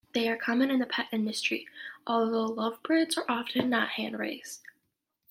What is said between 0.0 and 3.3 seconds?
They are common in the pet industry, although lovebirds are